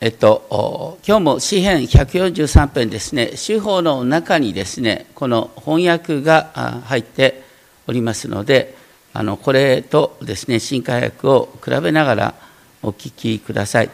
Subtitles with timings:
[0.00, 7.42] えっと、今日も詩編143編ですね、司法の中にですね、この翻訳が入って
[7.88, 8.76] おりますので、
[9.12, 12.34] あのこれとですね、新海訳を比べながら
[12.80, 13.90] お聞きください。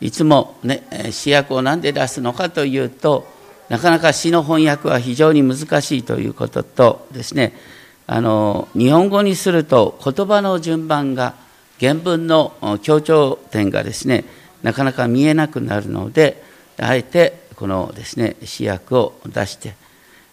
[0.00, 3.26] いつもね、詩訳を何で出すのかというと、
[3.68, 7.54] なかなか詩の翻訳は非常に難しいということとですね、
[8.06, 11.34] あの日本語にすると言葉の順番が
[11.80, 14.24] 原文の強調点がですね
[14.62, 16.42] なかなか見えなくなるので
[16.78, 19.74] あえてこのですね試薬を出して、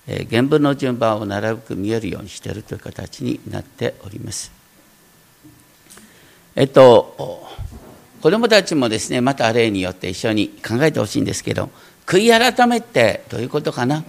[0.07, 4.51] え原文の順番をなるべく見えるようにしているという形になっております。
[6.55, 7.45] えっと
[8.21, 11.69] 子どもたちもですねまた例によって一緒に考えてほしいんですけど
[12.05, 14.03] 悔い改めってどういうことかな？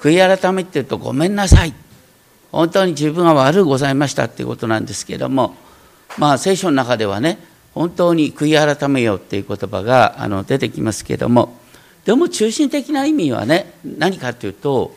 [0.00, 1.74] 悔い改めって言うとごめんなさい
[2.50, 5.54] 本当に自分は悪うございましたっていうことなんですけども
[6.18, 7.38] まあ聖書の中ではね
[7.74, 11.56] 本当に悔い改めようっていう言葉があの出てきますけれども
[12.04, 14.94] でも中心的な意味はね何かというと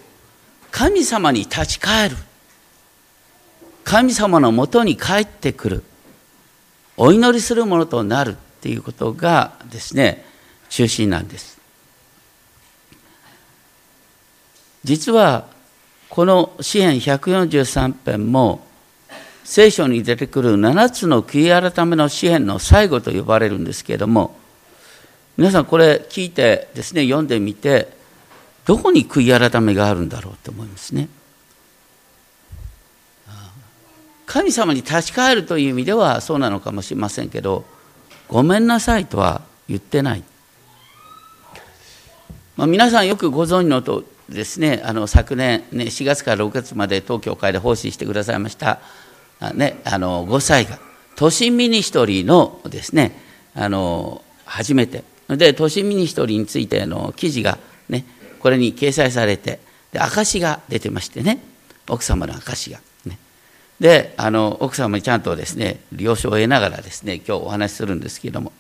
[0.72, 2.18] 神様に立ち返る。
[3.86, 5.84] 神様のもとに帰ってくる。
[6.98, 10.26] お祈りするものとなるっていうことがですね
[10.68, 11.58] 中心なんです。
[14.84, 15.48] 実は
[16.10, 18.65] この詩篇143編も
[19.46, 24.36] 聖書に出てくる7つの悔い改めの詩篇の最後と呼ばれるんですけれども
[25.38, 27.90] 皆さんこれ聞いてですね読んでみて
[28.66, 31.08] どこに悔い改めがあるんだろうと思いますね。
[34.26, 37.64] 神様に立ち返るという意味ではそうなのかもしれませんけど
[38.28, 40.24] ごめんなさいとは言ってない。
[42.58, 48.80] まあ、皆さんよくご存知のとですねあの昨年、ね、4月から6月まで東京会で奉仕してくださいました
[49.54, 50.80] ね、あの5歳が
[51.16, 53.20] 都心ミニストリーのですね
[53.54, 57.58] あの初めてで都心ミニストリーについての記事が
[57.90, 58.06] ね
[58.40, 59.60] これに掲載されて
[59.92, 61.40] で証が出てましてね
[61.88, 62.80] 奥様の証が。
[63.06, 63.18] ね、
[63.80, 68.52] であの奥様にちゃんとですね了承を得ながらですね今日お話しするんですけれども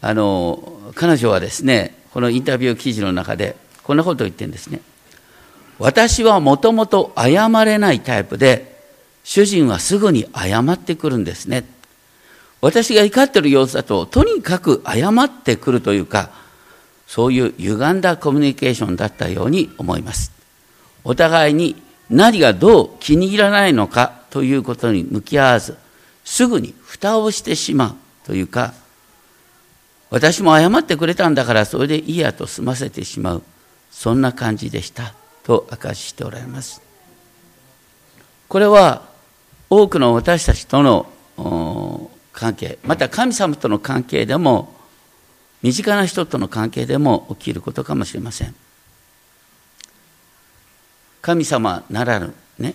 [0.00, 4.80] あの彼女はですねこのインタビュー記事の中でこんなことを言ってるんですね。
[5.78, 8.75] 私はもともと謝れないタイプで
[9.26, 11.64] 主人はすぐに謝ってくるんですね。
[12.60, 16.30] 私が怒ってる様子だと、とにかく謝ってくるというか、
[17.08, 20.30] そういう歪んだコミュニケーションだったように思います。
[21.02, 21.74] お互いに
[22.08, 25.76] 何がどう気に入らないのかということに向き合わず、
[26.24, 27.94] すぐに蓋をしてしまう
[28.26, 28.74] というか、
[30.10, 33.42] 私も謝ってくれたんだからそれでいいやと済ませてしまう、
[33.90, 36.80] そんな感じでしたと明かししておられます。
[38.46, 39.15] これは
[39.68, 44.74] 多くの私たちとの関係また神様との関係でも
[45.62, 48.54] 身近な人との関係でも起きることかもしれません。
[51.22, 52.74] 神様ならぬね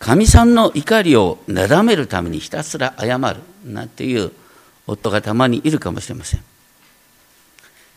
[0.00, 4.32] 神さんの怒りをなだめるためにひたすら謝るなんていう
[4.86, 6.40] 夫がたまにいるかもしれません。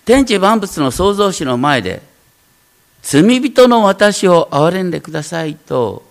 [0.06, 2.02] 天地万物の創造主の前で
[3.02, 6.10] 罪人の私を憐れんでくださいと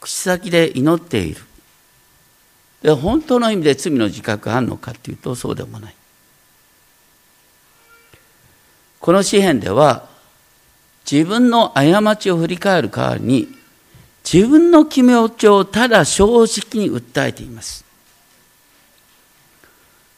[0.00, 1.42] 口先で祈っている。
[2.82, 5.94] で本当の意味で罪の自覚があるのかというとそうでもない。
[8.98, 10.08] この詩篇では
[11.10, 13.48] 自分の過ちを振り返る代わりに
[14.30, 17.84] 自分の決め落ちをただ正直に訴えています。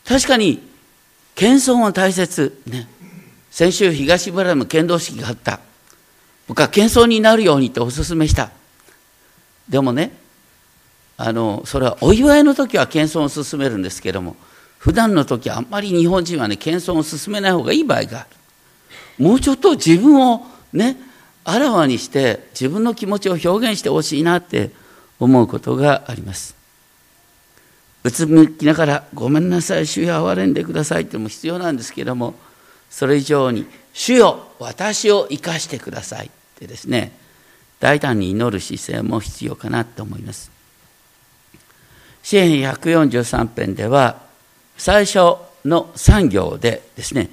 [0.04, 0.60] 確かに
[1.34, 2.88] 謙遜は大切ね。
[3.50, 5.60] 先週東村でも剣道式があった。
[6.48, 8.50] 僕は謙遜になるようにとお勧めした。
[9.72, 10.12] でもね
[11.16, 14.37] あのそれはお祝いの時は謙遜を進めるんですけども
[14.78, 18.27] 普段の時はあんまり日本人はね謙遜を進めない方がいい場合があ
[19.19, 19.25] る。
[19.25, 20.97] もうちょっと自分をね
[21.44, 24.71] あらわにして自分の気持ちを表現してほしいなって
[25.19, 26.54] 思うことがあります。
[28.04, 32.34] うつむきながら「ごめんなさい主よ憐れんでください」っても必要なんですけども
[32.91, 33.65] それ以上に
[33.95, 37.22] 「主よ私を生かしてください」ってですね
[37.82, 40.52] 大胆に祈る姿勢も必要かなと思います。
[42.22, 44.22] 詩篇143編では
[44.76, 45.34] 最初
[45.64, 47.28] の3行でですね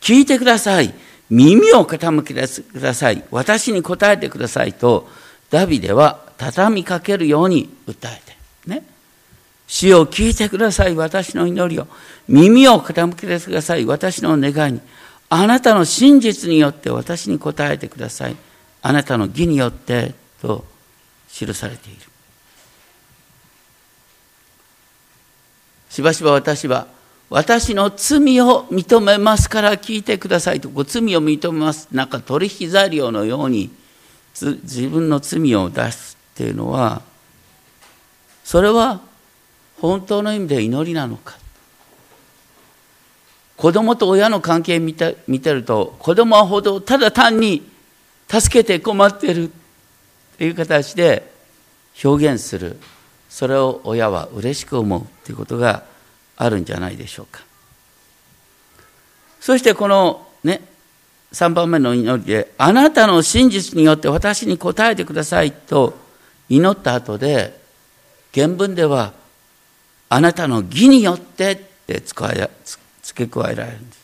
[0.00, 0.92] 聞いてください。
[1.30, 3.22] 耳を傾けてください。
[3.30, 5.08] 私に答えてくださいと
[5.50, 8.82] ダビデは畳みかけるように訴えてね。
[9.68, 10.96] 死を聞いてください。
[10.96, 11.86] 私の祈りを。
[12.26, 13.84] 耳を傾けてください。
[13.84, 14.80] 私の願いに。
[15.28, 18.36] あなたの真実によって私に答えてください。
[18.82, 20.64] あなたの義によってと
[21.32, 22.00] 記されている
[25.88, 26.86] しばしば私は
[27.32, 31.88] 私の罪を認めますから聞いてくださいと、こう罪を認めます。
[31.90, 33.70] なんか取引材料のように
[34.34, 37.00] 自分の罪を出すっていうのは、
[38.44, 39.00] それは
[39.80, 41.38] 本当の意味で祈りなのか。
[43.56, 47.66] 子供と親の関係見て見てると、子供はほどただ単に
[48.40, 51.30] 助けて困ってるっていう形で
[52.02, 52.78] 表現する。
[53.28, 55.84] それを親は嬉しく思うっていうことが
[56.36, 57.42] あるんじゃないでしょうか。
[59.40, 60.62] そしてこのね、
[61.32, 65.98] 3番目の祈りで、あなたの真実によって私に答えてくださいと
[66.48, 67.60] 祈った後で、
[68.34, 69.12] 原文では、
[70.08, 72.22] あなたの義によってって付
[73.14, 74.02] け加えられるんです。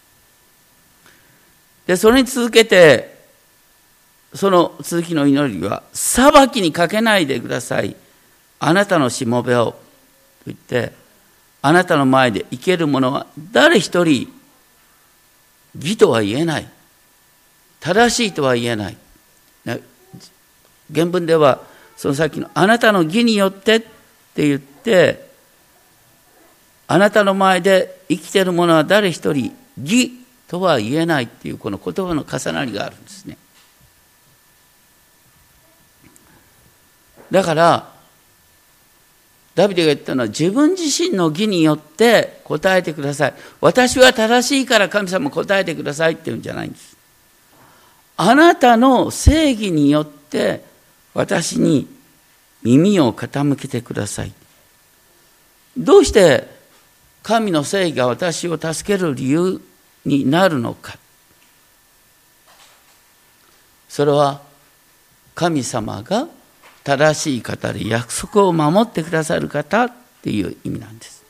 [1.86, 3.17] で、それに続けて、
[4.34, 7.96] その続きの祈りは、裁きにかけないでください。
[8.60, 9.72] あなたのしもべを。
[9.72, 9.76] と
[10.46, 10.92] 言って、
[11.60, 14.32] あなたの前で生ける者は誰一人
[15.76, 16.68] 義とは言えない
[17.80, 18.96] 正しいとは言えない
[20.92, 21.60] 原文では
[21.96, 25.28] そのさっきのあなたの義によってって言って
[26.86, 30.12] あなたの前で生きてる者は誰一人義
[30.46, 33.36] とは言えないっていうこの言葉の重なりがあるんですね
[37.30, 37.92] だから
[39.54, 43.34] ダビデが言ったのは自分自身の義によって答えてください。
[43.60, 46.96] 私は正しいから神様答えてくださいっていうんじゃないんです。
[48.16, 50.62] あなたの正義によって
[51.12, 51.88] 私に
[52.62, 54.32] 耳を傾けてください。
[55.76, 56.46] どうして
[57.24, 59.60] 神の正義が私を助ける理由
[60.04, 60.96] になるのか。
[63.88, 64.40] それは
[65.34, 66.28] 神様が
[66.88, 69.92] 正しい方で約束を守ってくださる方っ
[70.22, 71.22] ていう意味なんです。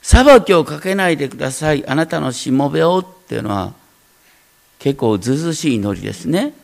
[0.00, 1.86] 裁きをかけないでください。
[1.86, 3.74] あなたのしもべをっていうのは
[4.78, 6.54] 結構ずずしい祈りですね。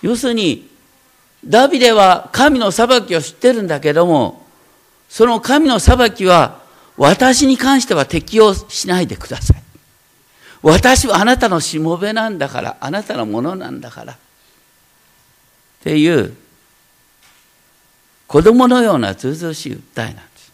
[0.00, 0.70] 要するに、
[1.44, 4.46] ダビデは神の裁きを知ってるんだけども、
[5.10, 6.62] その神の裁きは
[6.96, 9.62] 私に関しては適用しないでください。
[10.62, 14.16] 私はあなたのしもべなんだから、あなたのものなんだから。
[15.80, 16.36] っていう
[18.26, 20.52] 子供のようなずうずうしい訴えなんです。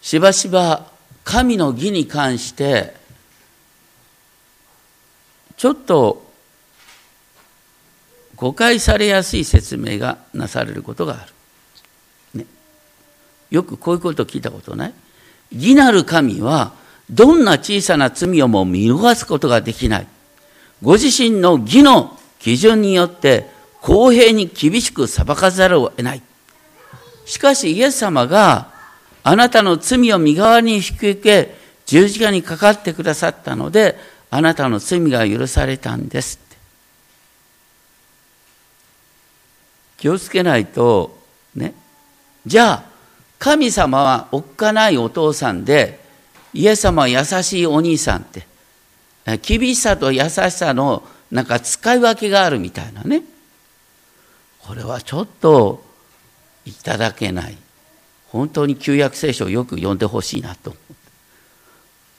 [0.00, 0.86] しばしば
[1.24, 2.94] 神の義に関して
[5.56, 6.26] ちょっと
[8.36, 11.26] 誤解されやすい説明がなされることがあ
[12.34, 12.40] る。
[12.40, 12.46] ね、
[13.50, 14.94] よくこういうこと聞いたことない？
[15.50, 16.72] 義なる神は
[17.10, 20.06] どんな小さな罪をも見逃すことができない。
[20.82, 23.48] ご自身の義の基準によって
[23.80, 26.22] 公平に厳しく裁かざるを得ない。
[27.26, 28.72] しかしイエス様が
[29.22, 31.54] あなたの罪を身代わりに引き受け
[31.86, 33.98] 十字架にかかってくださったので
[34.30, 36.38] あなたの罪が許されたんです
[39.98, 41.18] 気をつけないと
[41.54, 41.74] ね。
[42.46, 42.84] じゃあ
[43.38, 46.00] 神様はおっかないお父さんで
[46.54, 48.46] イエス様は優しいお兄さんって。
[49.36, 53.22] 厳しさと優しさのなんか使い分けがあるみたいなね。
[54.60, 55.84] これはちょっと
[56.64, 57.56] いただけない。
[58.28, 60.94] 本当に旧約聖書をよく読んでほしいなと思う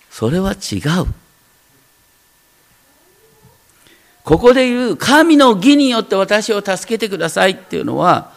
[0.09, 1.05] それは違う。
[4.23, 8.33] ここで言う神の義によって私を助けてくださいっていうのは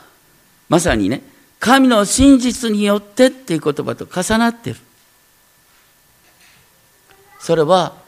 [0.69, 1.23] まさにね
[1.61, 4.76] 神の真実によってっていう言葉と重なってる。
[7.41, 8.01] それは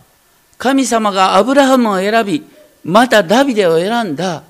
[0.65, 2.43] 神様がアブラハムを選び、
[2.85, 4.45] またダビデを選んだ、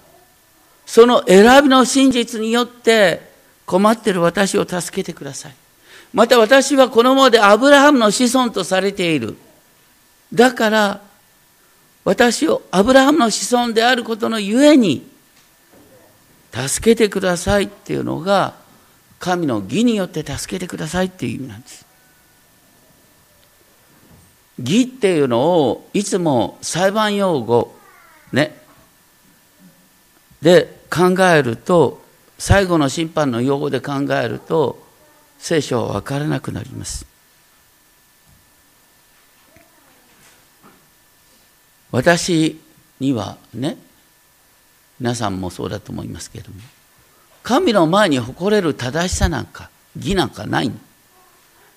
[0.87, 3.21] その選びの真実によって
[3.67, 5.55] 困ってる私を助けてください。
[6.13, 9.37] また私はこのままでアブラハムの子孫とされている。
[10.33, 11.01] だから、
[12.05, 15.05] 私をアブラハムの子孫であることのゆえに、
[16.53, 18.55] 助けてくださいっていうのが、
[19.19, 21.84] 神の義によって助けてくださいっていう意味なんです。
[24.59, 27.75] 義っていうのをいつも裁判用語
[28.33, 28.57] ね。
[30.43, 32.03] で考えると
[32.39, 34.79] 最後の審判の用語で考えると
[35.39, 37.07] 聖書は分からなくなります。
[41.91, 42.61] 私
[43.01, 43.77] にはね
[44.99, 46.57] 皆さんもそうだと思いますけれども
[47.43, 50.73] 神の前に誇れる正しさなんか義なんかない。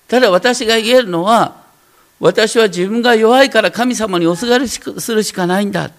[0.08, 1.67] ただ私が言えるのは
[2.20, 5.90] 私は自分が弱いから神様におすがりするしかないんだ。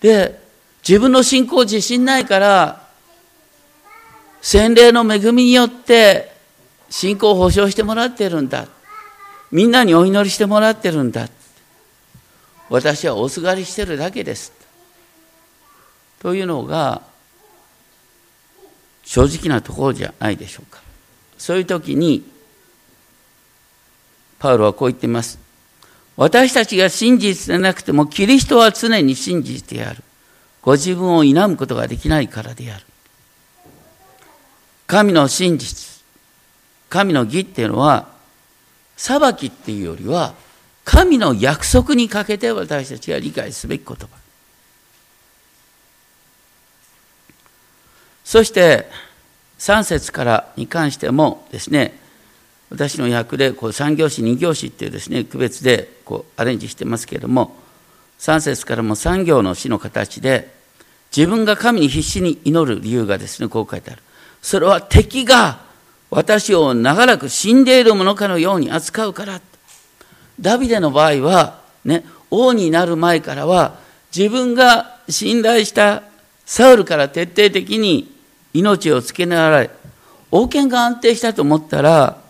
[0.00, 0.38] で、
[0.86, 2.84] 自分の信仰自信ないから、
[4.42, 6.36] 洗礼の恵みによって
[6.90, 8.68] 信仰を保証してもらってるんだ。
[9.50, 11.28] みんなにお祈りしてもらってるんだ。
[12.68, 14.52] 私はおすがりしてるだけです。
[16.20, 17.02] というのが
[19.02, 20.80] 正直なところじゃないでしょうか。
[21.38, 22.33] そういう時に
[24.44, 25.38] パウロはこう言っています。
[26.18, 30.02] 私たちが真実でなくてもキリストは常に真実である。
[30.60, 32.84] ご自分を否むことができないからである。
[34.86, 36.02] 神の真実、
[36.90, 38.08] 神の義っていうのは、
[38.98, 40.34] 裁きっていうよりは、
[40.84, 44.08] 神の約束にかけて私たちが理解すべき言葉。
[48.26, 48.90] そして
[49.58, 52.03] 3節からに関してもですね、
[52.74, 57.54] 私の訳でこう3行詞、2行詞っていうですね、区別でこうアレンジしてますけれども、
[58.18, 60.52] 3節からも3行の詩の形で、
[61.16, 64.02] 自分が神に必死に祈る理由がですね、こう書いてある。
[64.42, 65.60] それは敵が
[66.10, 69.40] 私を長らく死んでいるものかのように扱うから。
[70.40, 73.78] ダビデの場合は、ね、王になる前からは、
[74.14, 76.02] 自分が信頼した
[76.44, 78.12] サウルから徹底的に
[78.52, 79.70] 命を付けながら、
[80.32, 82.23] 王権が安定したと思ったら、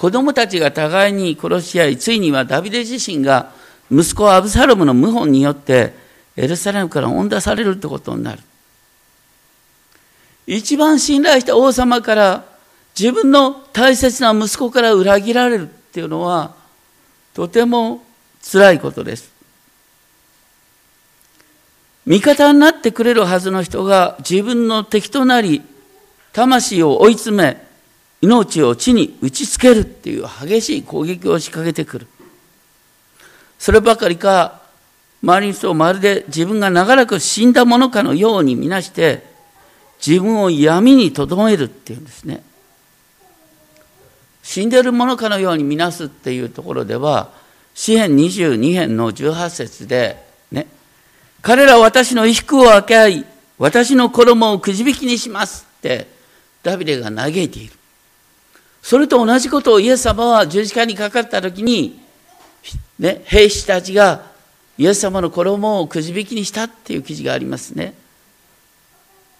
[0.00, 3.52] 子供たちが互いに殺し合い、ついにはダビデ自身が
[3.92, 5.92] 息子アブサロムの謀反によって
[6.36, 8.40] エルサレムから追ん出されるってことになる。
[10.46, 12.44] 一番信頼した王様から
[12.98, 16.54] 自分の大切な息子から裏切られるっていうのは
[17.34, 18.02] とても
[18.42, 19.30] 辛いことです。
[22.06, 25.60] 味方になってくれるはずの人が自分の敵となり
[26.32, 27.69] 魂を追い詰め
[28.22, 32.06] 命を地に打ちつけるっていう激しい攻撃を仕掛けてくる。
[33.58, 34.60] そればかりか、
[35.22, 39.24] 周りの人をまるで自分が長らく死んだものかのように見なして、
[40.04, 42.42] 自分を闇にとどめるっていうんですね。
[44.42, 47.30] 死んでるものかのように見なすっていうところでは、
[47.74, 50.66] 詩編22編の18節で、ね、
[51.42, 53.26] 彼らは私の衣服を分け合い、
[53.58, 56.08] 私の衣をくじ引きにしますって、
[56.62, 57.79] ダビデが嘆いている。
[58.82, 62.00] それと同じことをイエス様は十字架にかかった時に、
[62.98, 64.22] ね、兵士たちが
[64.78, 67.94] イエス様の衣をくじ引きにしたっていう記事がありますね。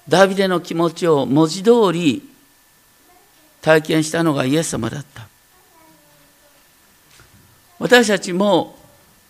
[0.09, 2.29] ダビデの気持ちを文字通り
[3.63, 5.29] 体験したのがイエス様だった。
[7.79, 8.77] 私たちも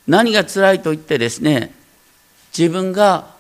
[0.07, 1.73] 何が辛いと言ってですね、
[2.57, 3.35] 自分が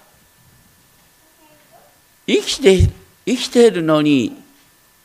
[2.26, 2.88] 生きて
[3.26, 4.40] 生きているのに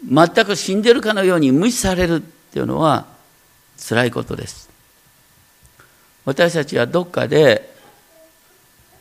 [0.03, 3.05] 全く死んでるかのように無視されるっていうのは
[3.77, 4.69] 辛いことです。
[6.25, 7.73] 私たちはどっかで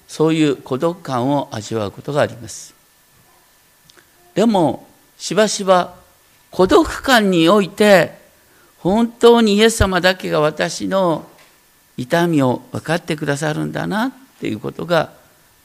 [0.07, 2.75] そういう孤独感を味わうことがあります。
[4.35, 4.87] でも
[5.17, 5.95] しばしば
[6.51, 8.19] 孤独感において
[8.79, 11.27] 本当にイエス様だけが私の
[11.97, 15.13] 痛みを分かってくださるんだなっていうことが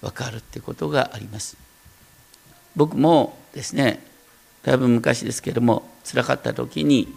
[0.01, 1.57] 分かるってことがあります。
[2.75, 4.01] 僕もですね
[4.69, 7.07] だいぶ昔ですけども辛かった時に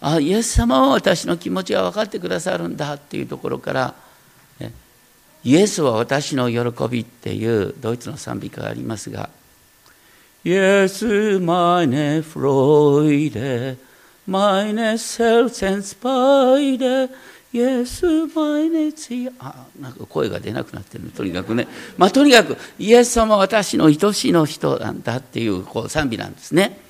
[0.00, 3.94] あイエス様は私の気持ちが分かってくださるんだっていうところから、
[4.60, 4.72] ね、
[5.42, 6.58] イエスは私の喜
[6.88, 9.28] びっていうドイツの賛美歌がありますが
[10.44, 13.76] イエス meine Freude
[14.28, 17.10] meine Selbstenspeide
[17.52, 21.66] イエス毎日あなんか声が出なくなってるとにかくね。
[21.96, 26.83] まあとにかくイエス様は私の愛しの人なんだっていうこう賛美なんですね。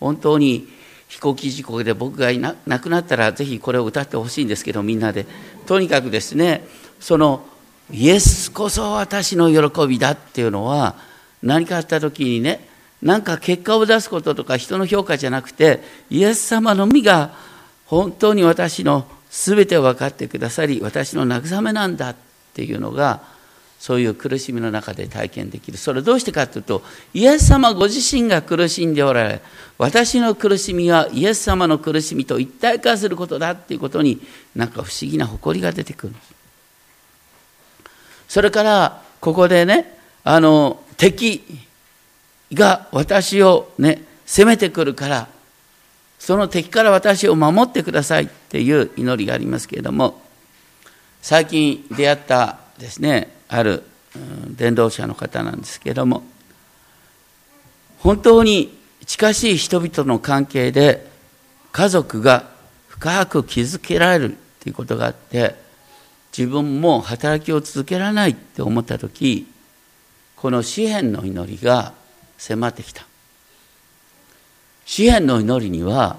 [0.00, 0.68] 本当に
[1.08, 5.26] 飛行機事故で僕がいな亡くなったらぜひこれを歌ってほしいんですけどみんなで。
[5.66, 6.66] とにかくですね
[7.00, 7.44] その
[7.90, 10.96] イエスこそ私の喜びだっていうのは
[11.42, 12.68] 何かあった時にね
[13.02, 17.34] なんか結果を出すこととか人の評価じゃなくてイエス様のみが
[17.86, 22.16] 本当に私の全てを分かってくださり私の慰めなんだっ
[22.54, 23.22] ていうのが
[23.84, 25.76] そういう苦しみの中で体験できる。
[25.76, 29.42] それどうしてかというとイエス様ご自身が苦しんでおられ
[29.76, 34.22] 私の苦しみはイエス様の苦しみと一体化することだっていうことに
[34.56, 36.14] なんか不思議な誇りが出てくる。
[38.26, 41.44] それからここでねあの敵
[42.54, 45.28] が私をね攻めてくるから
[46.18, 50.22] その敵から私を守ってくださいっていう祈りがありますけれども
[51.20, 53.84] 最近出会ったですねある
[54.56, 56.24] 伝道者の方なんですけれども
[57.98, 61.06] 本当に近しい人々の関係で
[61.72, 62.50] 家族が
[62.88, 65.54] 深く築けられるということがあって
[66.36, 69.46] 自分も働きを続けられないって思った時
[70.36, 71.94] この詩篇の祈りが
[72.38, 73.06] 迫ってきた
[74.84, 76.18] 詩篇の祈りには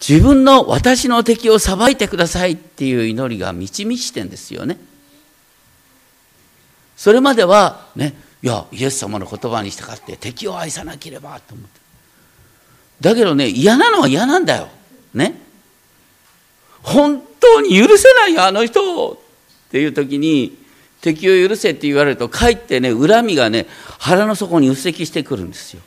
[0.00, 4.78] 自分の私の敵を裁いてくださいっていう祈りが満ち満ちてんですよね。
[7.00, 11.80] それまではねいやイエス様の言葉に従って敵を愛さなければと思って。
[13.00, 14.68] だけどね嫌なのは嫌なんだよ。
[15.14, 15.40] ね。
[16.82, 19.16] 本当に許せないよあの人っ
[19.70, 20.58] ていう時に
[21.00, 23.66] 敵を許せって言われるとかえってね恨みがね
[23.98, 25.80] 腹の底にうっせきしてくるんですよ。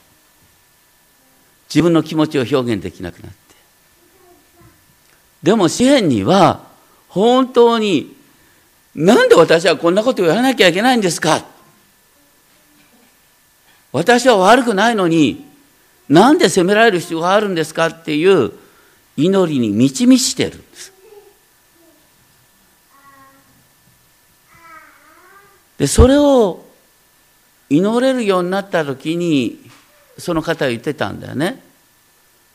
[1.70, 3.38] 自分の気持ちを表現できなくなって。
[5.44, 6.66] でも詩篇には
[7.08, 8.23] 本当に
[8.96, 11.46] なんで私はこんなことをやらなきゃいけないんですか？
[13.92, 15.46] 私は悪くないのに
[16.10, 18.52] なんで責められる必要があるんですかっていう
[19.18, 20.94] 祈りに満ち満ちてるんです。
[25.78, 26.64] でそれを
[27.70, 29.60] 祈れるようになった時に
[30.18, 31.64] その方は言ってたんだよね。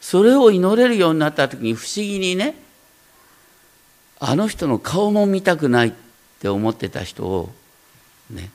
[0.00, 2.54] それを祈れるようになった時に不思議にね
[4.20, 5.94] あの人の顔も見たくない
[6.38, 7.50] って思ってた人を
[8.30, 8.50] ね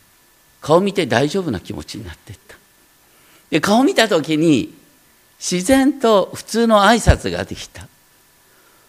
[0.62, 2.56] 顔見て大丈夫な気持ちになっていった。
[3.50, 4.74] で顔見た時に
[5.38, 7.88] 自然と普通の挨拶ができた。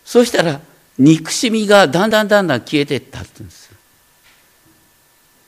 [0.05, 0.61] そしたら
[0.99, 3.75] 憎しみがだんだんだんだん消えていったってうんです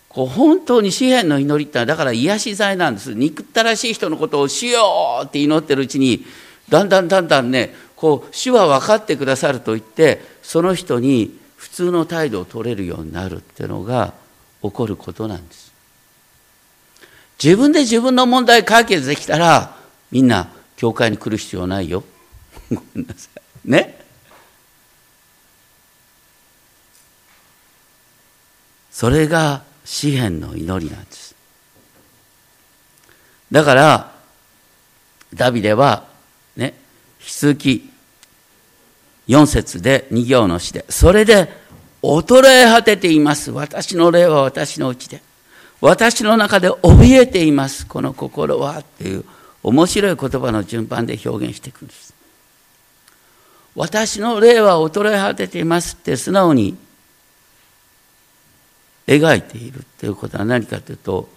[0.08, 3.14] こう本当に詩篇の祈りってのはだから癒し剤なんです。
[3.14, 6.24] 憎ったらしい人のことをしようって祈ってるうちに
[6.68, 14.14] だんだんだんだんねこう主は分かってくださると言ってその人に普通の態度を取れるようになるっていうのが
[14.62, 15.72] 起こることなんです。
[17.42, 19.76] 自分で自分の問題解決できたら
[20.10, 22.04] みんな教会に来る必要ないよ。
[22.70, 23.70] ごめんなさい。
[23.70, 24.04] ね？
[28.90, 31.34] それが詩篇の祈りなんです。
[33.52, 34.12] だから
[35.34, 36.08] ダビデは
[36.56, 36.74] ね
[37.20, 37.90] 引き続き
[39.28, 41.48] 4節で2行の詩で、それで
[42.02, 43.50] 衰え果てています。
[43.50, 45.22] 私の霊は私のうちで。
[45.80, 47.86] 私の中で怯えています。
[47.86, 48.78] この心は。
[48.78, 49.24] っていう
[49.62, 52.14] 面白い言葉の順番で表現していくんです。
[53.74, 56.76] 私の霊は衰え果てていますって素直に
[59.06, 61.28] 描いているっていうことは何かというと、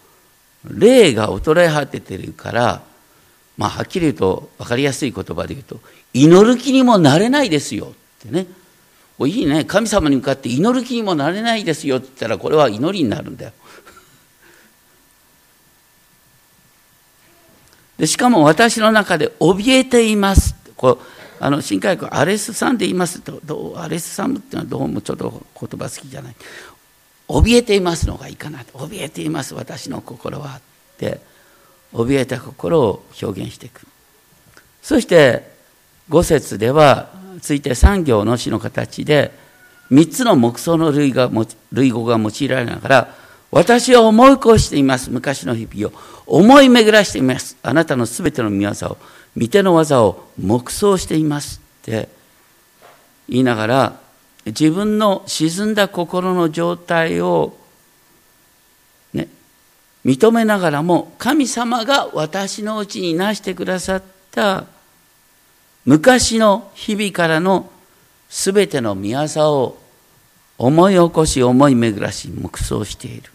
[0.66, 2.82] 霊が衰え果てているから、
[3.58, 5.82] まあ、はっきり言うと分かりやすい言葉で言うと
[6.14, 7.94] 祈る気にもなれないですよ
[8.26, 8.48] ってね。
[9.22, 9.66] いいね。
[9.66, 13.52] 神様に向かって祈る気にもなれないですよって言ったらこれは祈りになるんだよ。
[17.98, 21.00] でしかも私の中で怯えていますこう
[21.44, 26.36] あの新海君アレスさんで言いますとどうアレスさんっていうのはどうもちょっと言葉好きじゃない。
[27.28, 30.62] 怯えていますのがいいかな怯えています私の心はっ
[30.98, 31.20] て。
[31.94, 33.86] 怯えた心を表現していく
[34.82, 35.59] そして
[36.10, 37.10] 五節では
[37.42, 39.32] ついて産業の詩の形で
[39.92, 41.30] 3つの木想の類が
[41.72, 43.16] 類語が用いられながら
[43.52, 45.10] 私は思い越しています。
[45.10, 46.20] 昔の日々を。
[46.28, 47.58] 思い巡らしています。
[47.64, 48.98] あなたのすべての見業を
[49.36, 51.60] 見ての技を黙想しています。
[51.82, 52.10] って
[53.28, 54.00] 言いながら
[54.46, 57.58] 自分の沈んだ心の状態を
[59.14, 59.28] ね
[60.06, 64.66] 認めながらも神様が私のうちになしてくださった
[65.90, 67.68] 昔の日々からの
[68.30, 69.80] すべての御業を
[70.60, 73.32] 思い起こし思い巡らし黙想している。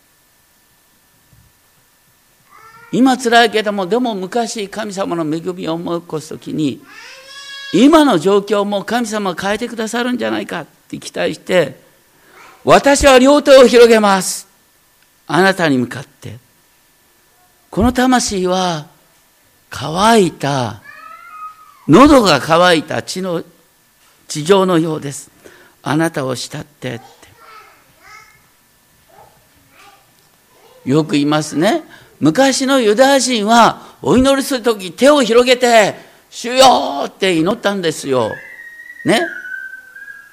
[2.93, 6.81] 今辛いけどもでも昔神様の恵みを思い起こす時に
[7.73, 11.77] 今の状況も神様変えてくださるんじゃないかって期待して
[12.63, 14.47] 私は両手を広げます。
[15.27, 16.39] あなたに向かって。
[17.73, 18.87] この魂は
[19.71, 20.84] 乾いた、
[21.89, 23.43] 喉が乾いた地の、
[24.27, 25.31] 地上のようです。
[25.83, 27.05] あなたを慕ってって。
[30.91, 31.83] よく言いますね。
[32.21, 35.95] 昔のユダヤ人はお祈りするとき手を広げて、
[36.31, 38.31] 主よって祈ったんですよ。
[39.05, 39.21] ね。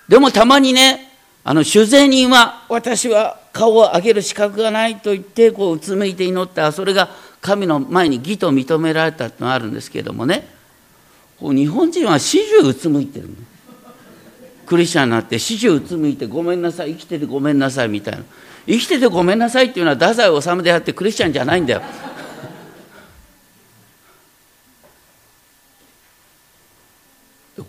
[0.08, 1.12] でもたまにね、
[1.44, 6.72] あの、主税人は私は顔を上げる資格がないと言って、こううつむいて祈った。
[6.72, 7.10] それが
[7.42, 10.48] 神の前に義と認められたってのがあるんですけどもね
[11.42, 13.30] 日本人は始終うつむいてる
[14.68, 18.24] クリスチャンになって始終うつむいてごめんなさい生きててごめんなさいみたいな。
[18.68, 21.82] 生きててごめんなさいっていうのは太宰治であってクリスチャンじゃないんだよ。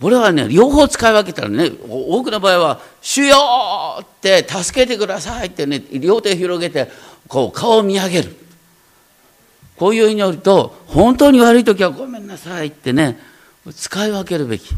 [0.00, 1.72] これはね両方使い分けたらね。
[1.88, 3.36] 多くの場合は「主よ!」
[4.02, 6.90] って「助けてください」ってね両手広げて
[7.26, 8.36] こう顔を見上げる。
[9.76, 13.31] こういう祈りと本当に悪い時はごめんなさいってね
[13.70, 14.74] 使い分けるべき。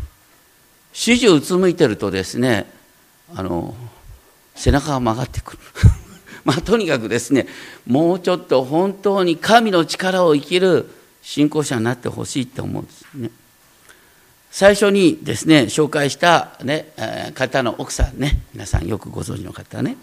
[0.92, 2.70] 始終うつむいてるとですね
[3.34, 3.74] あの
[4.54, 5.58] 背中が曲がってくる。
[6.44, 7.46] まあとにかくですね
[7.86, 10.88] もうちょっと本当に神の力を生きる
[11.22, 13.30] 信仰者になってほしいって思うんですね。
[14.50, 16.92] 最初にですね紹介した、ね、
[17.34, 19.96] 方の奥さんね皆さんよくご存知の方ね。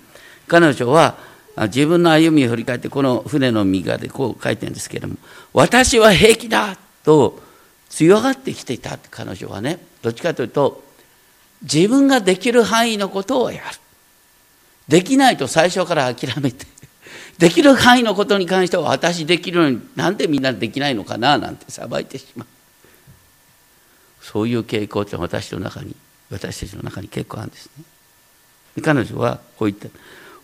[0.48, 1.18] 彼女は
[1.56, 5.16] 自分の歩みを振り返ってこの船の右側でこう書いてるんですけれども
[5.54, 7.42] 私は平気だと
[7.92, 10.84] 強がってきていた彼女はねどっちかというと
[11.62, 13.66] 自分ができる範囲のことをやる。
[14.88, 16.66] できないと最初から諦めて
[17.38, 22.48] できる範囲のことに関しては私できるのになんでみんなできないのかななんてさばいてしまう。
[24.22, 25.96] そういう傾向って私の中に
[26.30, 27.84] 私たちの中に結構あるんですね。
[28.82, 29.90] 彼女はこう言った。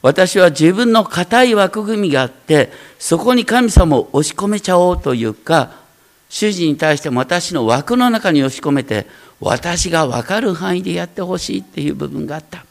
[0.02, 5.87] 私は自分の固い枠組みがあってそこに神様を押し込めちゃおうというか
[6.30, 9.08] 主人に対しても私の枠の中に押し込めて
[9.40, 12.66] 私が分かる範囲でやってほしいっていう部分があった。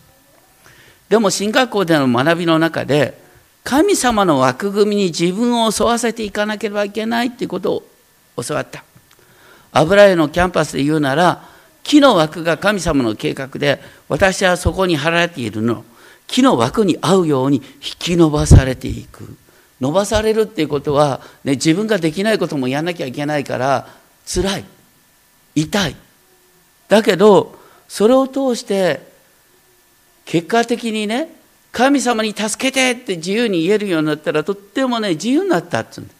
[1.08, 3.20] でも進学校での学びの中で
[3.62, 8.84] 神様の枠組みに自分を沿わせていかなければいけないっていうことを教わった。
[9.72, 11.48] 油絵のキャンパスで言うなら
[11.82, 15.84] 木の枠が神様の計画で私はそこに貼られているの。
[16.26, 17.62] 木の枠に合うように引
[17.98, 19.36] き伸ばされていく。
[19.80, 23.88] 伸ばされるっていうことは、ね、自分ができないこともやんなきゃいけないから
[24.26, 24.64] 辛い。
[25.54, 25.96] 痛い。
[26.88, 27.58] だけど
[27.88, 29.00] それを通して
[30.24, 31.28] 結果的にね
[31.72, 36.10] 神様に助けてって自由に言えるようになったらとってもね自由になったっつうん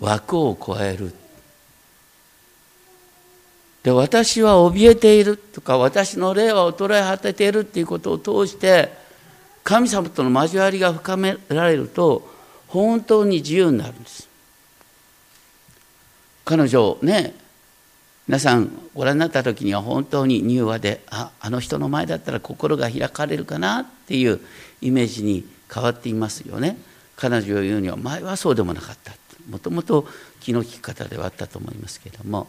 [0.00, 1.14] 枠を超える。
[3.82, 9.03] で私は怯えているとか私の霊は衰え果てているっていうことを通して
[9.64, 12.28] 神様との交わりが深められると
[12.68, 14.28] 本当に自由になるんです。
[16.44, 17.34] 彼女ね
[18.28, 24.40] 皆さんご覧になった時には本当に柔和でああの人の前だったら心が開かれるかなっていう
[24.80, 26.76] イメージに変わっていますよね。
[27.16, 29.12] 彼女を言うには前はそうでもなかった。
[29.48, 30.06] もともと
[30.40, 32.46] 気の利き方ではあったと思いますけれども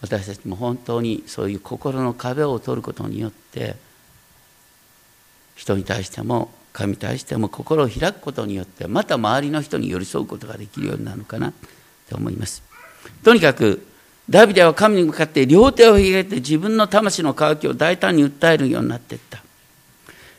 [0.00, 3.76] 私たちも本当にそういう心の壁を取ることによって
[5.62, 11.52] 人に対しても神に対しても心を開くことによってまた周りの人に寄り添うことができるようになるのかな
[12.10, 12.64] と思います。
[13.22, 13.86] とにかく
[14.28, 19.40] ダビデは神に向かって両手を広げて自分の魂の渇きを大胆に訴えるようになっていった。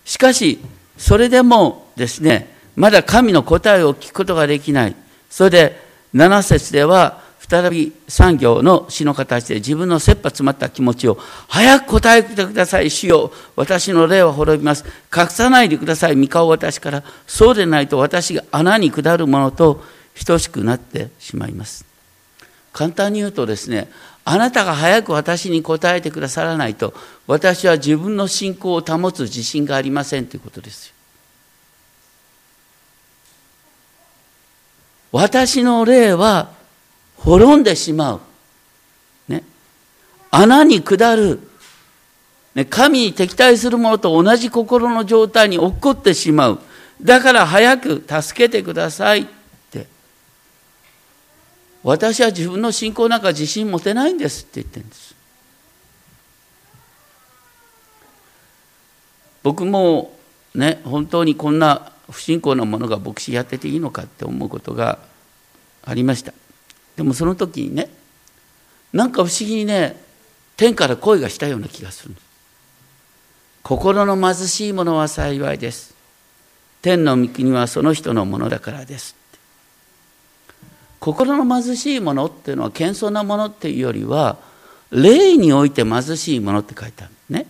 [0.03, 0.59] しかし
[0.97, 4.95] それでもですねまだ神の答えを聞くことができない。
[5.29, 5.79] それで
[6.13, 7.22] 7節では
[7.54, 12.89] 再び産業の詩の形で自分の切羽詰まった気持ちを早く答えてください。
[12.89, 13.32] 主よ。
[13.56, 14.84] 私の霊は滅びます。
[15.16, 19.84] 隠さないでください三顔私からそうでないと私が穴に下るものと
[20.26, 21.86] 等しくなってしまいます。
[22.72, 23.88] 簡単に言うとですね
[24.26, 26.96] あなたが早く私に答えてくださらないと
[27.28, 30.94] 私は自分の信仰を保つ自信がありませんということですよ。
[35.12, 36.62] 私の霊は
[37.23, 38.21] 滅んでしまう。
[39.27, 39.43] ね。
[40.31, 41.39] 穴に下る。
[42.53, 46.59] ね、神に敵対する者と同じ心の状態に落っこってしまう。
[47.01, 49.25] だから早く助けてくださいっ
[49.71, 49.88] て。
[51.81, 55.15] 私は自分の信仰なんか自信持てないんですって言ってるんです。
[59.41, 60.17] 僕も
[60.53, 64.99] ね、本当にこんな不信仰なものが牧師やってていいのかって思うことが
[65.83, 66.33] ありました。
[66.95, 67.89] でもその時にね
[68.91, 70.01] なんか不思議にね
[70.56, 72.15] 天から声がしたような気がする
[73.63, 75.95] 心の貧しい者は幸いです。
[76.82, 79.15] 天の御国はその人のものだからです。
[80.99, 84.38] 心の貧しいものっていうのは謙遜なものっていうよりは
[84.91, 87.47] 霊において貧しいものって書いてあるね。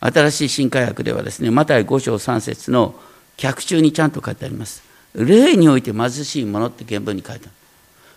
[0.00, 2.96] 新しい新科学ではですねマタイ5章3節の
[3.36, 4.82] 脚中にちゃんと書いてあります。
[5.14, 7.61] 霊において貧しいものって原文に書いてある。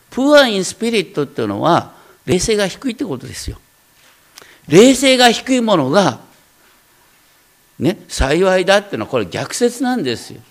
[0.10, 1.94] プアインスピリットっていうのは
[2.26, 3.60] 冷静が低いってことですよ。
[4.68, 6.20] 冷静が低いものが
[7.78, 10.42] ね幸いだっていうのはこれ逆説なんですよ。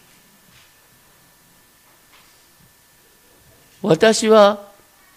[3.82, 4.68] 私は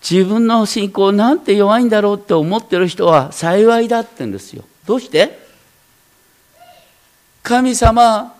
[0.01, 4.63] 自分の信仰なんて弱いんだろうって思ってる人は幸いだって言うんですよ。
[4.85, 5.45] どうして？
[7.43, 8.35] 神様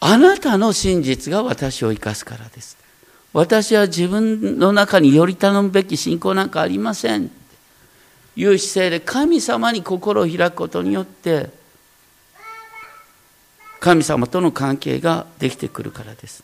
[0.00, 2.76] あなたの真実が私を生かすからです。
[3.32, 7.30] 私は自分の中により頼むべき信仰なんかありません。
[8.36, 11.50] いう姿勢で神様に心を開くことによって
[13.80, 16.42] 神様との関係ができてくるからです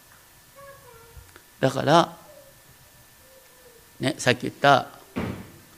[1.61, 2.17] だから
[4.01, 4.89] ねさっき言った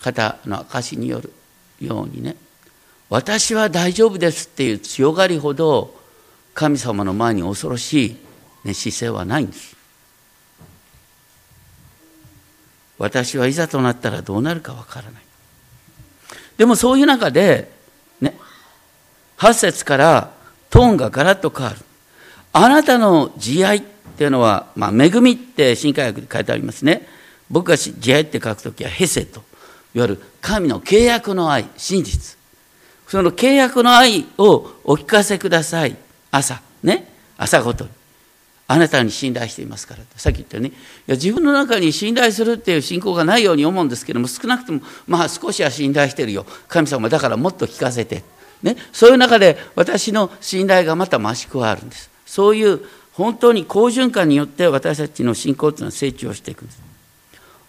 [0.01, 1.33] 方の証による
[1.81, 2.37] ようにね
[3.09, 5.95] 私は大丈夫ですっていう強がりほど
[6.55, 8.17] 神様の前に恐ろしい、
[8.65, 9.77] ね、姿勢はないんです
[13.01, 15.23] 私はいざとなったらどうなるかわからない。
[16.59, 17.73] でもそういう中で
[18.21, 18.37] ね
[19.39, 20.31] 8節から
[20.69, 21.79] トーンがガラッと変わる。
[22.53, 23.83] あなたの慈愛っ
[24.17, 27.09] ていうのは、まあ、恵みって新海訳で書いてありますね。
[27.49, 29.43] 僕が慈愛って書くときはヘセと
[29.95, 30.23] いわゆる。
[30.43, 32.37] 神の契約の愛真実。
[33.09, 35.97] その契約の愛をお聞かせください。
[36.31, 37.11] 朝ね。
[37.39, 37.91] 朝ごとに。
[38.73, 40.05] あなたに信頼していますから。
[40.15, 40.73] さっき言ったようにい
[41.09, 46.47] や自分の中に信頼するっていう信仰がないように思うんですけども少なくともまあ少しは信頼してるよ。
[46.69, 48.23] 神様だからもっと聞かせて、
[48.63, 52.11] ね、そういう中で私の信頼がまた増し加わるんです。
[52.27, 52.81] そういう
[53.13, 56.81] 本当に好循環によって私たちの信仰というのは成長していくんです。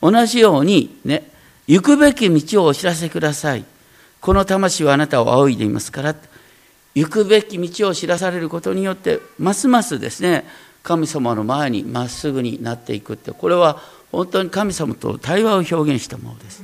[0.04, 1.32] 同じようにね。
[1.68, 3.66] 行くべき道をお知らせください。
[4.20, 6.16] この魂はあなたを仰いでいますから。
[6.94, 10.46] 行くべき道を知らされることによってますますですね
[10.84, 16.64] 神様の前にまっすぐになっていくってこれは本当に神様と対話を表現したものです。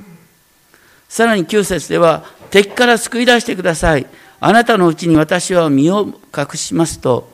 [1.08, 4.06] さらに9節では敵から救い出してください。
[4.40, 7.30] あなたのうちに私は身を隠しますと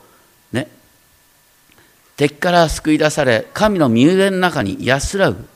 [0.52, 0.68] ね。
[2.16, 5.48] 敵から救い出され神の身腕の中に安らぐ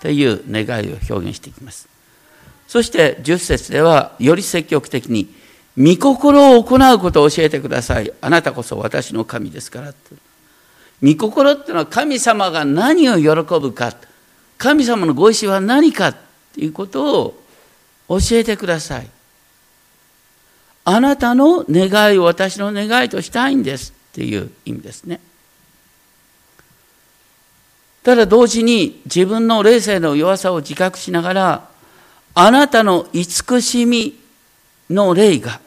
[0.00, 1.88] という願いを表現していきます。
[2.68, 5.34] そして10節ではより積極的に
[5.76, 8.12] 御心を行うことを教えてください。
[8.20, 9.92] あなたこそ私の神ですから
[11.02, 13.94] 御心っていうのは神様が何を喜ぶか。
[14.58, 16.16] 神様のご意志は何かっ
[16.54, 17.42] ていうことを
[18.08, 19.08] 教えてください。
[20.84, 25.20] あなたの願いを私の願いとしたいんですっていう意味ですね。
[28.02, 31.68] ただ同時に自分の霊性の弱さを自覚しながら
[32.34, 34.18] あなたの慈しみ
[34.90, 35.60] の霊が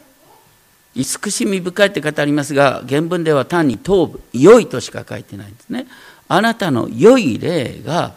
[0.98, 5.88] 慈しみ深いって語りますが原文では単に頭部良いとしか書いてないんですね。
[6.28, 8.14] あなたの良い霊が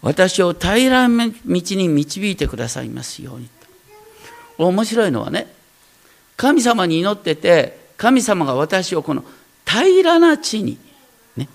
[0.00, 3.48] 私を平らな道に導いてくださいますように
[4.58, 5.46] 面白いのはね
[6.36, 9.24] 神様に祈ってて神様が私をこの
[9.64, 10.78] 平らな地に
[11.36, 11.48] ね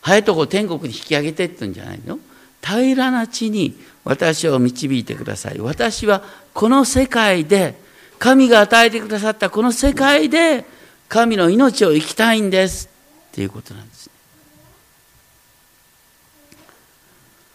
[0.00, 2.18] 早いとこ天国に引き上げてってんじゃないの？
[2.62, 5.58] 平らな地に私を導いてください。
[5.60, 6.22] 私は
[6.54, 7.86] この世界で
[8.18, 10.64] 神が与えてくださったこの世界で
[11.08, 12.88] 神の命を生きたいんです
[13.30, 14.10] っていうことなんです。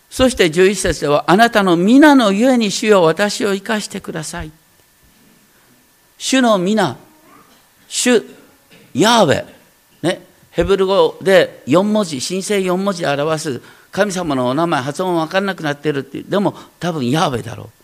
[0.09, 4.51] そして11節では、あなたの皆のゆえに主よ私を生かしてください。
[6.19, 6.97] 主の皆、
[7.87, 8.23] 主、
[8.93, 9.45] ヤーウェ、
[10.03, 10.21] ね、
[10.51, 17.82] ヘブル語で4文字、神聖4文字で表す神様のお名前、発音分からなくなってるっていう、でも多分ヤーウェだろう。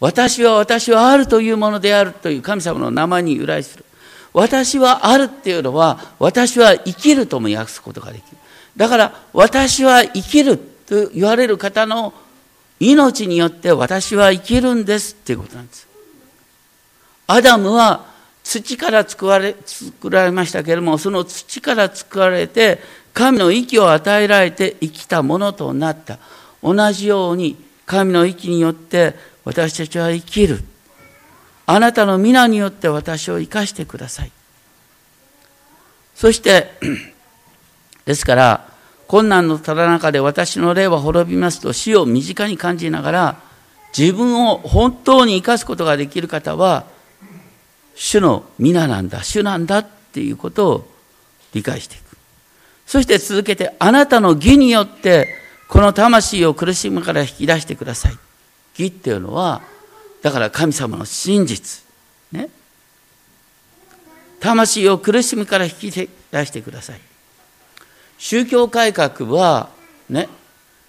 [0.00, 3.84] 私は私はあるというものであるという神様の名前に由来する。
[4.32, 8.38] 私はあるっていうのは、私は生きるとも訳すことができる。
[8.76, 12.14] だから、私は生きると言われる方の
[12.78, 15.86] 命によって私は生きるんですっていうことなんです。
[17.26, 18.06] アダムは
[18.42, 22.80] 土から作られ作られましたけれども、その土から作られて、
[23.12, 26.18] 神の息を与えられて生きたものとなった。
[26.62, 30.62] 同じように、神の息によって私たちは生きる。
[31.66, 34.32] あなたの皆によって私を生かしてください。
[36.14, 36.70] そして、
[38.04, 38.68] ですから、
[39.06, 43.40] 困難のただ中で私の霊は滅びますと死を身近に感じながら、
[43.96, 46.84] 自分を本当に生かすことができる方は、
[47.94, 50.94] 主の皆なんだ、主なんだっていうことを
[51.52, 52.16] 理解していく。
[52.86, 55.28] そして続けて、あなたの義によって、
[55.68, 58.18] この魂を苦しみから引き出してください。
[58.78, 59.62] 義っていうのは
[60.22, 61.82] だから神様の真実
[62.32, 62.48] ね。
[64.40, 66.08] 魂を苦しみから引き出
[66.46, 67.00] してください。
[68.18, 69.70] 宗教改革は
[70.08, 70.28] ね。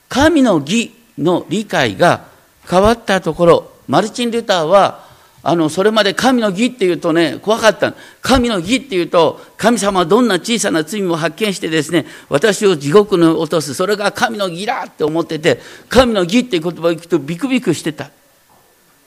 [0.10, 2.26] 神の義の理解が
[2.70, 5.06] 変わったところマルチン・ルターは
[5.44, 7.96] あのそれまで神の義っていうとね怖かった。
[8.22, 13.74] 神の義っていうと神様はどんな小さな罪も発見してですね私を地獄に落とす。
[13.74, 18.12] それが神の義だって思ってて神の義って言葉を聞くとビクビクしてた。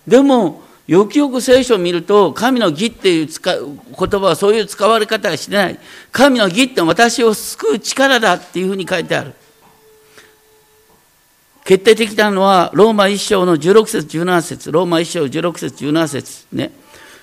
[0.06, 5.78] でもよくよく聖書を見ると神の義っていう使う言葉はそういう使われ方はしてない。
[6.10, 9.34] 神の義って私を救う力だっていうふうに書いてある。
[11.64, 16.72] 決定的なのは、ローマ一章の16節17節ローマ一章16節17節ね。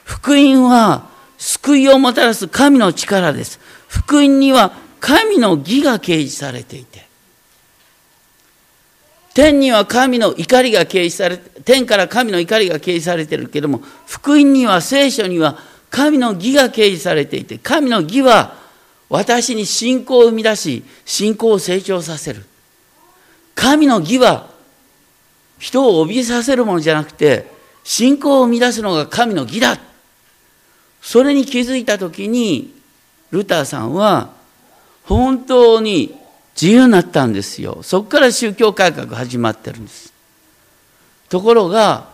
[0.03, 3.59] 福音は、救いをもたらす神の力です。
[3.87, 7.07] 福音には神の義が掲示されていて、
[9.33, 15.57] 天には神の怒りが掲示され、天から神の怒りが掲示されてるけども、福音には聖書には
[15.89, 18.55] 神の義が掲示されていて、神の義は
[19.09, 22.45] 私に信仰を生み出し、信仰を成長させる。
[23.55, 24.49] 神の義は
[25.59, 27.45] 人を怯えさせるものじゃなくて、
[27.83, 29.77] 信仰を生み出すのが神の義だ。
[31.01, 32.73] それに気づいたときに、
[33.31, 34.31] ルターさんは
[35.03, 36.15] 本当に
[36.59, 37.79] 自由になったんですよ。
[37.81, 40.13] そこから宗教改革始まってるんです。
[41.29, 42.09] ところが、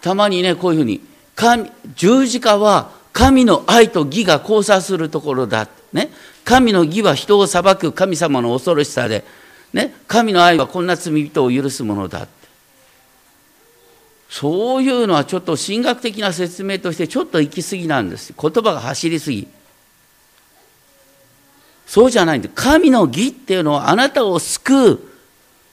[0.00, 1.00] たまにね、こういうふうに、
[1.34, 5.68] 神十字架は神の愛と義が交差するところだ。
[5.92, 6.10] ね、
[6.44, 9.24] 神の義は人を裁く神様の恐ろしさで、
[9.72, 12.28] ね、神の愛はこんな罪人を許すものだ。
[14.28, 18.34] そういうのはちょっと神学的な説明としてちょっと行き過ぎなんです。
[18.38, 19.46] 言葉が走りすぎ。
[21.92, 25.00] そうじゃないんで神の義っていうのはあなたを救う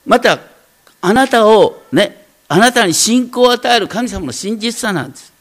[0.05, 0.39] また
[0.99, 5.31] あなたをねあなたに信仰を与える神様の真実さなんです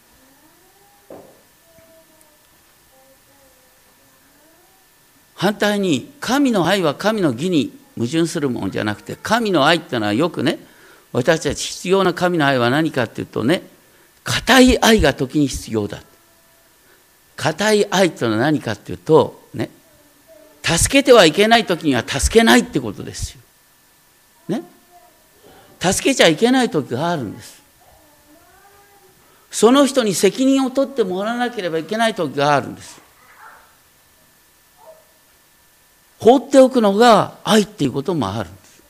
[5.35, 10.59] 反対に神の愛は神の義に矛盾するものじゃなくて神の愛っていうのはよくね
[11.13, 13.63] 私たち必要な神の愛は何かっていうとね
[14.23, 16.03] 固い愛が時に必要だ
[17.37, 19.71] 固い愛っていうのは何かっていうとね
[20.63, 23.41] 助けてはいけない時には助けないってことですよ。
[24.49, 24.63] ね。
[25.81, 27.63] 助けちゃいけない時があるんです。
[29.51, 33.01] その人に責任を取ってもらわなければいけない時があるんです。
[36.19, 38.83] 放っておくのが愛っていうこともあるんです。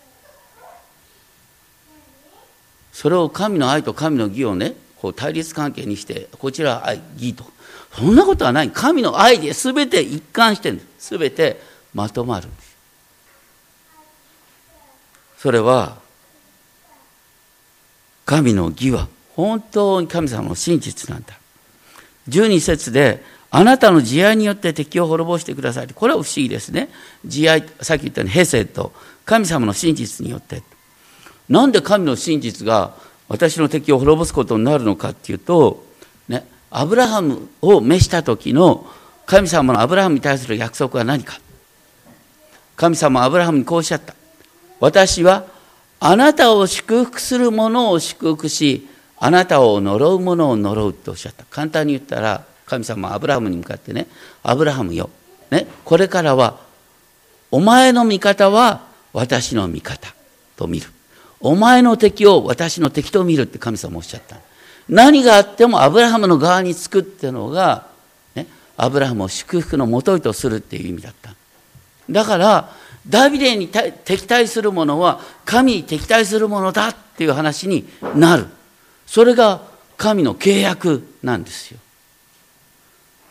[2.92, 7.44] それを神の愛と神の義をね、こう対立関係にして、こちらは愛、義と。
[7.94, 8.70] そんなことはない。
[8.70, 11.16] 神の愛で全て一貫してるんです。
[11.16, 11.60] 全て
[11.94, 12.76] まとまるんです。
[15.38, 15.98] それは、
[18.24, 21.38] 神の義は本当に神様の真実なんだ。
[22.28, 25.88] 12節で、あなたの慈愛によって敵を滅ぼしてください。
[25.88, 26.90] これは不思議ですね。
[27.24, 28.92] 慈愛、さっき言ったように、ヘセと
[29.24, 30.62] 神様の真実によって。
[31.48, 32.94] なんで神の真実が
[33.28, 35.84] 私の敵を滅ぼすことになるのかっていうと、
[36.28, 38.86] ね、アブラハムを召した時の
[39.24, 41.40] 神様のアブラハムに対する約束は何か。
[42.76, 44.14] 神様はアブラハムにこうおっしゃった。
[44.80, 45.46] 私は
[46.00, 51.44] あなたを祝福する者を祝福し、あなたを呪う者を呪うっておっしゃった。
[51.50, 54.06] 簡単に言ったら、神様はアブラハムに向かってね、
[54.42, 55.10] アブラハムよ、
[55.50, 56.60] ね、これからは、
[57.50, 60.14] お前の味方は私の味方
[60.56, 60.90] と見る。
[61.40, 64.36] お前の敵を私の敵と見るって神様おっしゃった。
[64.88, 67.86] 何があってもアブラハムの側につくっていうのが、
[68.34, 71.34] ね、アブラハムを祝福のもといとするっていう意味だった。
[72.10, 72.72] だから
[73.08, 78.46] ダビデに敵対するものは神に敵対するものだっていう話になる
[79.06, 79.62] それが
[79.96, 81.78] 神の契約なんですよ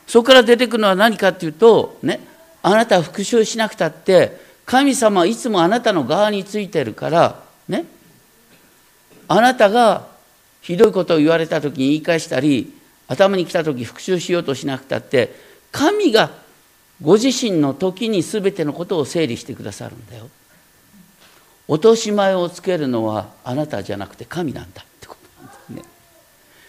[0.08, 2.20] そこから出てくるのは何かっていうとね
[2.64, 7.86] あなたは復讐しなくたって神様はいつもあなたの側についてるからね
[9.28, 10.08] あなたが
[10.62, 12.74] ひどいことを言われた時に言い返したり
[13.08, 15.34] 頭に来た時復讐しようとしなくたって
[15.72, 16.32] 神が
[17.02, 20.30] ご自身の時に全てのことを整理してくださるんだよ。
[21.68, 25.84] 落とし前をつけるのはあなたじゃなくて神なんだってことなんですね。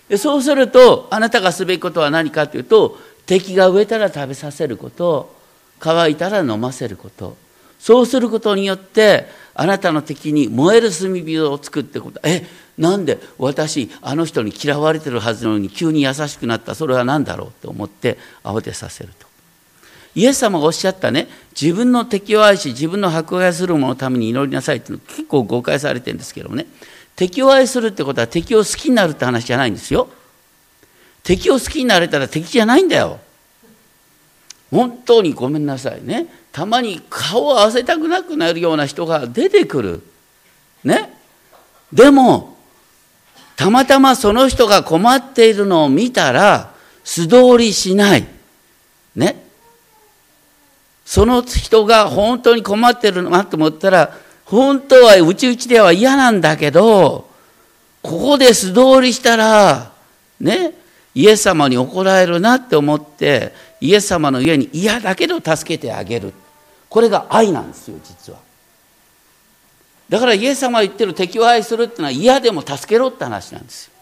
[0.08, 5.36] でそうするとあなたがすべきことは何かというと敵が植えたら食べさせること
[5.78, 7.36] 乾いたら飲ませること。
[7.78, 12.44] そうすることによってあなたの敵に燃える炭火を作ってことえ
[12.76, 16.74] なんで私あの人に嫌われてるはずなのに急に優しくなった。
[16.74, 19.28] それは何だろうと思って慌てさせると。
[20.14, 21.28] イエス様がおっしゃったね、
[21.60, 26.66] 自分の敵を愛し、自分の迫害する者のために祈りなさいっていうの結構誤解されてるんですけどもね、
[27.14, 30.08] 敵を愛するってことは敵を好きになるって話じゃないんですよ。
[31.28, 33.20] 敵を好きになれたら敵じゃないんだよ。
[34.70, 36.26] 本当にごめんなさいね。
[36.52, 40.02] たまに顔を合わせたくなくなるような人が出てくる。
[40.84, 41.12] ね。
[41.92, 42.56] でも、
[43.56, 46.72] たまたまその人が困っているのを見たら、
[47.04, 48.26] 素通りしない。
[49.14, 49.44] ね。
[51.04, 57.28] その人が本当に困ってるなと思ったら、本当はうちうちでは嫌なんだけど、
[58.00, 59.92] ここで素通りしたら、
[60.40, 60.72] ね、
[61.18, 66.32] イエス様に怒られるなって思って、イエス様の家に嫌だけど助けてあげる。
[66.88, 68.38] これが愛なんですよ、実は。
[70.08, 73.92] だからイエス様が言ってる敵を愛するっていうのは嫌でも助けろって話なんですよ。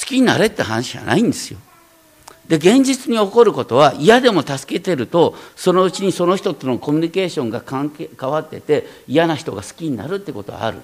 [0.00, 1.58] 好きになれって話じゃないんですよ。
[2.48, 10.80] で現実に起こることは嫌でも助けてるとそのうちにその人とのコミュニケーションが関係変わってて嫌な人が好きになるってことはある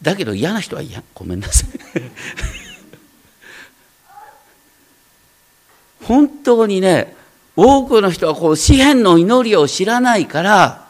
[0.00, 1.70] だけど嫌な人は嫌ごめんなさい
[6.08, 7.14] 本当にね
[7.54, 10.88] 多くの人はこう詩篇の祈りを知らないから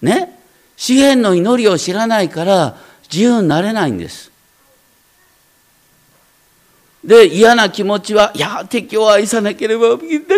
[0.00, 0.40] ね
[0.74, 2.78] 詩篇の祈りを知らないから
[3.12, 4.32] 自由になれないんです。
[7.04, 10.30] で嫌な気持ちはいや敵を愛さなければだけど好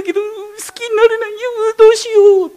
[0.74, 1.38] きになれないよ
[1.78, 2.52] どうしよう。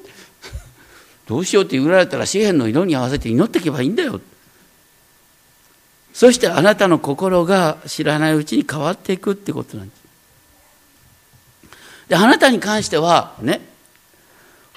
[1.27, 4.19] どうしようって言われたら詩篇の色に合わせて祈っていけばいいんだよ。
[6.13, 9.98] そしてあなたの心が知らないうちに変わっていくってことなんです。
[12.09, 13.61] であなたに関してはね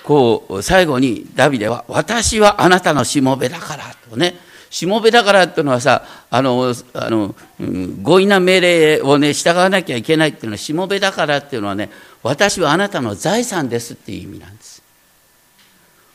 [0.04, 4.52] こう最後にダビデは「私はあなたのしもべだから」とね。
[4.72, 11.90] しもべだからっていうのはさあのあの、うん、強引な命令をね従わなきゃいけないっていうのはしもべだからっていうのはね
[12.22, 14.82] 私はあなたの財産ですっていう意味なんです。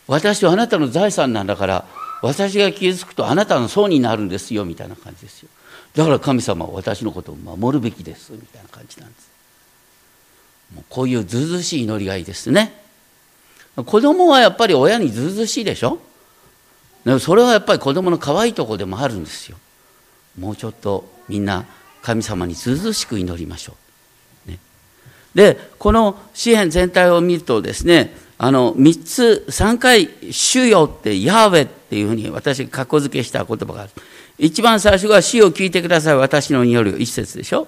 [0.07, 1.85] 私はあなたの財産なんだから
[2.23, 5.49] 私が傷つくとあなたの損になるんですよみたいな感じですよ。
[5.93, 9.26] だから神様は私のことを守るべきですみたいな感じなんです。
[10.89, 12.81] こういうずうずしい祈りがいいですね。
[13.85, 15.99] 子供はやっぱり親にずうずしいでしょ？
[17.19, 19.57] それはやっぱり子供の可愛いとこでもあるんですよ。
[20.37, 21.65] もうちょっとみんな
[22.01, 23.75] 神様にずうずしく祈りましょ
[24.47, 24.59] う、ね、
[25.33, 33.91] でこの詩篇全体を見るとですねあの3つ3回「主よ」って「ヤーウェ」っていうふうに私が格好付けした言葉がある。
[34.37, 37.67] 一番最初が「主を聞いてください私の祈りを」一節でしょ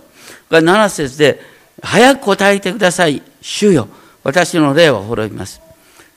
[0.52, 1.42] ？7節で
[1.82, 3.22] 早く答えてください。
[3.42, 3.88] 主よ。
[4.24, 5.62] 私の霊は滅びます。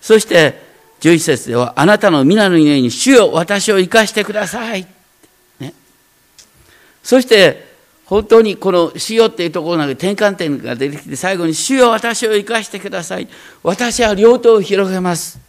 [0.01, 0.61] そして、
[1.01, 4.87] 11節では、あなたの皆の家に主よ、私を生かしてください。
[5.59, 5.75] ね。
[7.03, 7.73] そして、
[8.07, 13.29] 本当にこの主よっていうところなんか転換点が出てきて、最後に主よ、私を生かしてください。
[13.63, 15.41] 私は両手を広げます。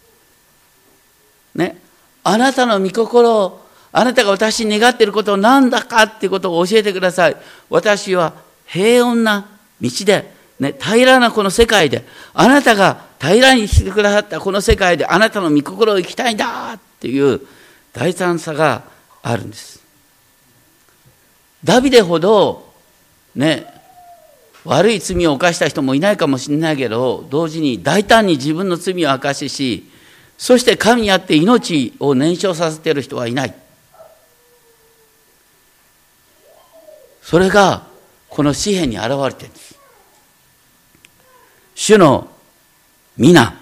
[1.55, 1.77] ね。
[2.23, 7.37] あなたの御心を、あなたが私に願っていることを何だかっていうことを教えてください。
[7.69, 8.33] 私は
[8.65, 9.52] 平穏な
[9.83, 17.41] 道で、ね、平らなこの世界で、あなたが平らにしてくださったこの世界で、あなたの御心を生きたいんだっていう
[17.91, 18.83] 大胆さが
[19.21, 19.81] あるんです。
[21.63, 22.71] ダビデほど、
[23.35, 23.67] ね、
[24.63, 29.89] 悪い罪を犯した人もいないかもしれないけど、同時に大胆に自分の罪を明かしし、
[30.37, 33.53] そして神にあって命を燃焼させている人はいない。
[37.21, 37.87] それが
[38.29, 39.62] この詩篇に現れてるんです。
[41.75, 42.29] 主の
[43.17, 43.55] 皆、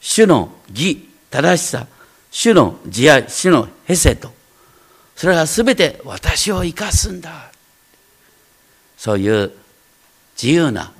[0.00, 1.86] 主の義、正しさ、
[2.30, 4.32] 主の慈愛、主のヘセと、
[5.16, 7.50] それが全て私を生かすんだ。
[8.96, 9.52] そういう
[10.40, 10.92] 自由な、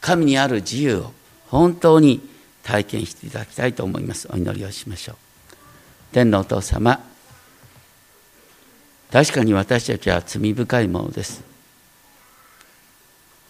[0.00, 1.12] 神にある自由を
[1.48, 2.28] 本当に
[2.62, 4.28] 体験していただきたいと思います。
[4.30, 5.16] お祈りをしましょう。
[6.12, 7.00] 天のお父様、
[9.12, 11.53] 確かに私たちは罪深いものです。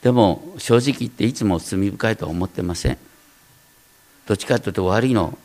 [0.04, 2.98] でも正直言っていつも罪深いとは思ってません。
[4.26, 5.38] どっちかというと悪いの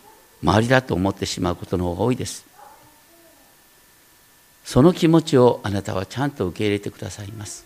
[0.43, 2.45] 周りだと思ってしまうことの方が多いです。
[4.65, 7.65] その気持ちをあなたはちゃんと受け入れてくださいます。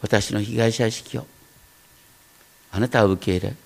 [0.00, 1.26] 私の被害者意識を
[2.70, 3.56] あなたは受け入れ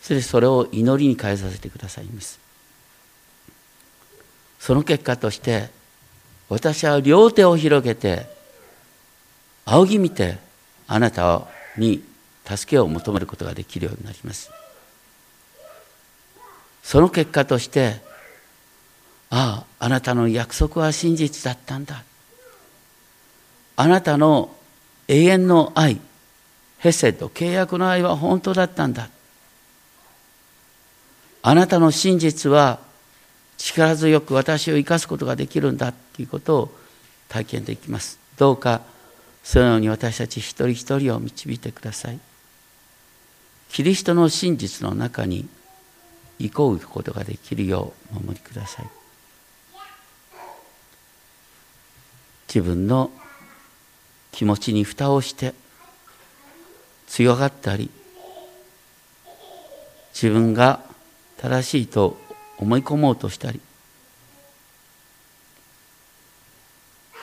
[0.00, 2.40] そしてそれを祈りに変えさせてくださいます。
[4.58, 5.70] その結果として
[6.48, 8.39] 私は両手を広げて
[9.70, 10.38] 仰ぎ見て
[10.88, 11.46] あなた
[11.78, 12.02] に
[12.44, 14.50] 助けを求めることができるようになります。
[16.82, 18.00] その結果として
[19.30, 22.02] あああなたの約束は真実だったんだ。
[23.76, 24.50] あなたの
[25.06, 26.00] 永遠の愛
[26.78, 29.08] ヘセと契約の愛は本当だったんだ。
[31.42, 32.80] あなたの真実は
[33.56, 36.74] 力強く私を生かすことができるんだということを
[37.28, 38.18] 体験できます。
[38.36, 38.80] どうか
[39.42, 42.18] そのように私たち一人一人を導いてください。
[43.70, 45.48] キリストの真実の中に
[46.38, 48.86] 行こうことができるようお守りください。
[52.48, 53.12] 自分の
[54.32, 55.54] 気持ちに蓋をして
[57.06, 57.90] 強がったり
[60.12, 60.80] 自分が
[61.38, 62.16] 正しいと
[62.58, 63.60] 思い込もうとしたり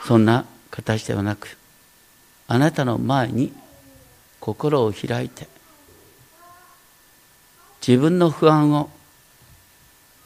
[0.06, 1.58] そんな形ではなく
[2.48, 3.52] あなたの前に
[4.40, 5.46] 心を開いて
[7.86, 8.90] 自分の不安を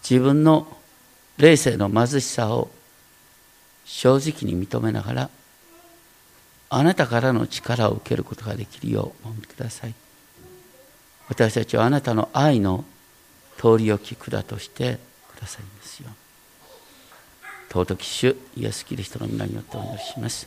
[0.09, 0.67] 自分の
[1.37, 2.71] 霊性の貧しさを
[3.85, 5.31] 正直に認めながら
[6.71, 9.95] あなたからの力を受けることができるようお守りください。
[11.29, 12.85] 私たちはあなたの愛の
[13.57, 14.99] 通り置き管として
[15.35, 16.11] くださいますよ
[17.71, 20.47] 尊き主イエス・キリストの皆によってお祈りします。